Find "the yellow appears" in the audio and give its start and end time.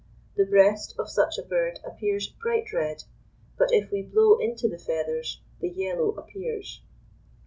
5.59-6.81